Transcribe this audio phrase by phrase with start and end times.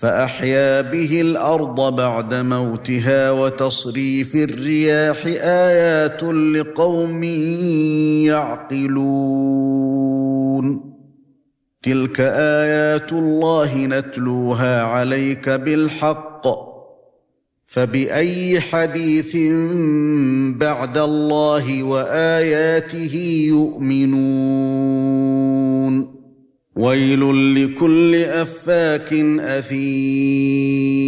[0.00, 7.24] فأحيا به الأرض بعد موتها وتصريف الرياح آيات لقوم
[8.24, 9.60] يعقلون.
[11.82, 16.46] تلك آيات الله نتلوها عليك بالحق.
[17.66, 19.36] فبأي حديث
[20.56, 24.99] بعد الله وآياته يؤمنون.
[26.80, 31.00] ويل لكل أفاك أثيم.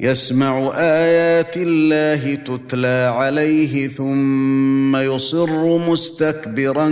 [0.00, 6.88] يسمع آيات الله تتلى عليه ثم يصر مستكبرا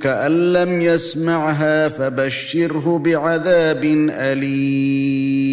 [0.00, 5.52] كأن لم يسمعها فبشره بعذاب أليم.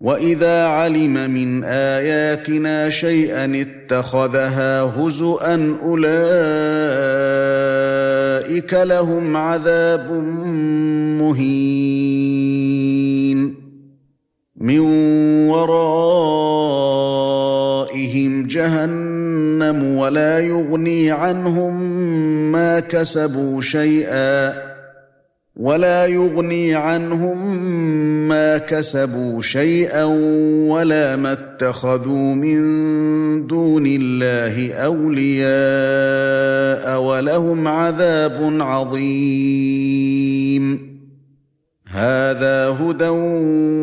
[0.00, 7.41] وإذا علم من آياتنا شيئا اتخذها هزءا أولئك
[8.72, 10.12] لهم عذاب
[11.22, 12.82] مهين.
[14.62, 14.78] من
[15.48, 15.92] ورائهم
[18.46, 21.82] جهنم ولا يغني عنهم
[22.52, 24.72] ما كسبوا شيئا
[25.56, 27.58] ولا يغني عنهم
[28.28, 30.04] ما كسبوا شيئا
[30.68, 32.60] ولا ما اتخذوا من
[33.46, 36.21] دون الله اولياء
[37.22, 40.22] ولهم عذاب عظيم.
[41.88, 43.08] هذا هدى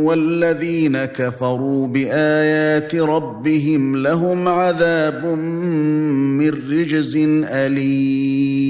[0.06, 8.70] والذين كفروا بآيات ربهم لهم عذاب من رجز أليم.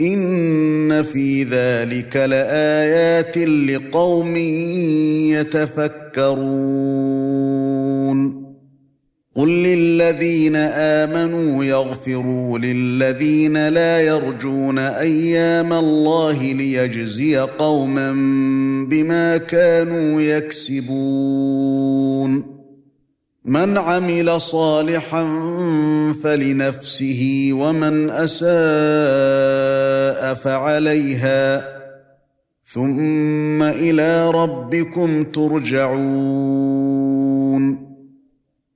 [0.00, 4.36] ان في ذلك لايات لقوم
[5.26, 6.84] يتفكرون
[9.34, 18.12] قل للذين امنوا يغفروا للذين لا يرجون أيام الله ليجزي قوما
[18.88, 21.74] بما كانوا يكسبون
[23.44, 25.22] من عمل صالحا
[26.22, 28.44] فلنفسه ومن أساء
[30.34, 31.74] فعليها.
[32.72, 36.74] ثم إلى ربكم ترجعون.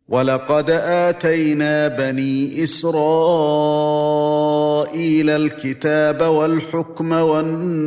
[0.09, 3.01] ولقد آتينا بني إسرائيل
[5.31, 7.79] الكتاب والحكم والنبوءة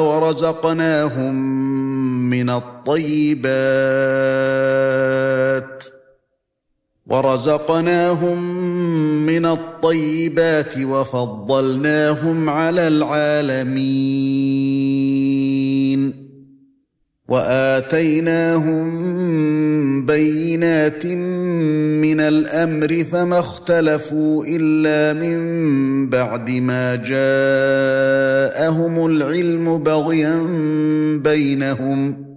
[0.00, 1.79] ورزقناهم
[2.30, 3.50] من الطيبات
[7.06, 8.42] ورزقناهم
[9.26, 14.40] من الطيبات وفضلناهم على العالمين
[17.28, 18.86] وآتيناهم
[20.06, 25.36] بينات من الأمر فما اختلفوا إلا من
[26.10, 30.46] بعد ما جاءهم العلم بغيا
[31.24, 32.30] بينهم.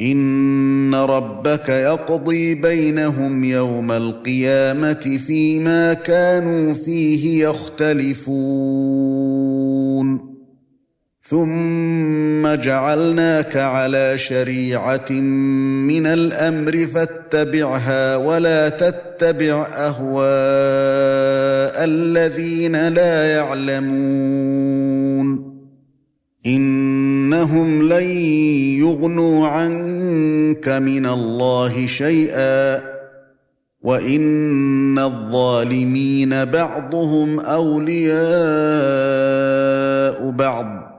[0.00, 8.32] إن ربك يقضي بينهم يوم القيامة فيما كانوا فيه يختلفون.
[11.32, 20.24] ثم جعلناك على شريعة من الأمر فاتبعها ولا تتبع أهواء
[21.84, 24.42] الذين لا يعلمون.
[26.46, 28.06] إنهم لن
[28.80, 32.82] يغنوا عنك من الله شيئا.
[33.82, 38.20] وإن الظالمين بعضهم أولياء
[40.30, 40.91] بعض.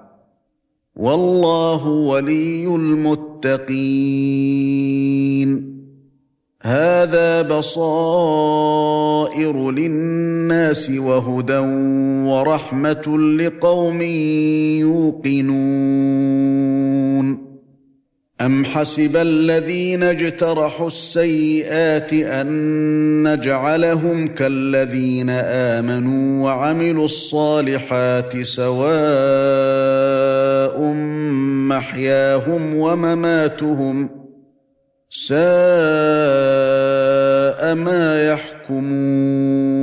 [0.95, 4.13] والله ولي المتقين.
[6.61, 8.91] هذا بصائر
[9.71, 11.59] للناس وهدى
[12.27, 14.01] ورحمة لقوم
[14.81, 15.53] يوقنون.
[18.45, 28.83] ام حسب الذين اجترحوا السيئات ان نجعلهم كالذين امنوا وعملوا الصالحات سواء
[31.69, 34.09] محياهم ومماتهم
[35.09, 35.43] ساء
[37.75, 39.82] ما يحكمون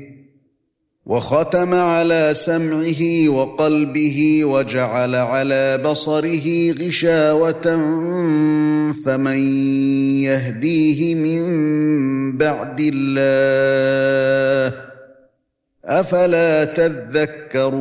[1.11, 7.61] وختم على سمعه وقلبه وجعل على بصره غشاوة
[9.05, 9.37] فمن
[10.23, 11.41] يهديه من
[12.37, 14.77] بعد الله
[15.85, 17.71] أفلا تذكرون؟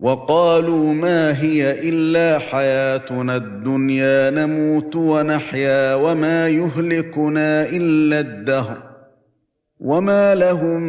[0.00, 8.91] وقالوا ما هي إلا حياتنا الدنيا نموت ونحيا وما يهلكنا إلا الدهر.
[9.82, 10.82] وما لهم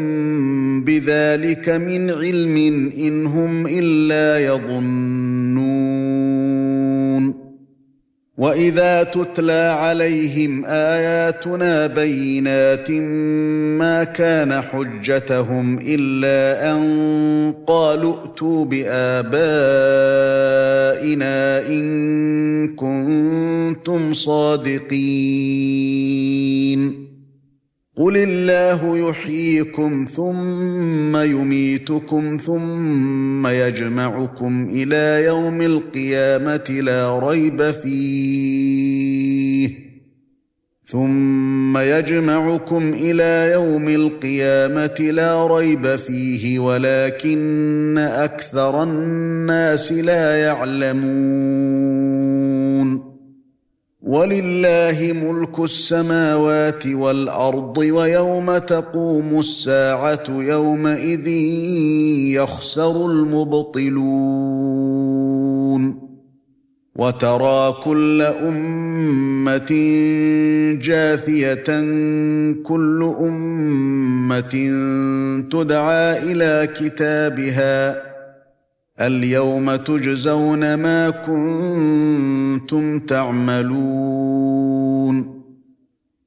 [0.83, 2.57] بذلك من علم
[2.97, 5.93] ان هم الا يظنون
[8.37, 12.91] واذا تتلى عليهم اياتنا بينات
[13.81, 19.27] ما كان حجتهم الا ان قالوا ائتوا بابائنا
[21.67, 24.93] ان كنتم صادقين
[27.95, 39.03] قل الله يحييكم ثم يميتكم ثم يجمعكم إلى يوم القيامه لا ريب فيه
[40.85, 52.02] ثم يجمعكم إلى يوم القيامه لا ريب فيه ولكن أكثر الناس لا يعلمون
[54.13, 61.27] ولله ملك السماوات والأرض ويوم تقوم الساعة يومئذ
[62.37, 64.03] يخسر المبطلون
[66.95, 69.71] وترى كل أمة
[70.81, 71.81] جاثية
[72.63, 74.69] كل أمة
[75.51, 78.12] تدعى إلى كتابها
[79.01, 84.53] اليوم تجزون ما كنتم تعملون.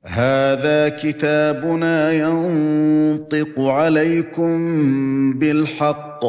[0.06, 4.58] هذا كتابنا ينطق عليكم
[5.32, 6.24] بالحق.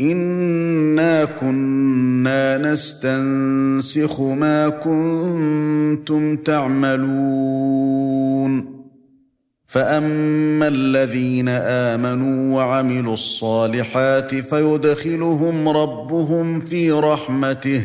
[0.00, 7.98] إنا كنا نستنسخ ما كنتم تعملون.
[9.68, 17.84] فاما الذين امنوا وعملوا الصالحات فيدخلهم ربهم في رحمته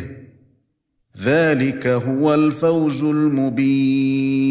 [1.24, 4.44] ذلك هو الفوز المبين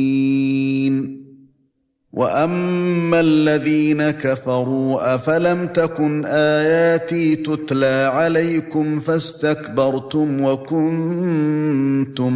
[2.12, 10.84] واما الذين كفروا افلم تكن اياتي تتلى عليكم فاستكبرتم وكنتم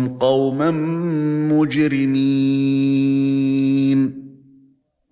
[0.08, 0.70] قوما
[1.50, 3.15] مجرمين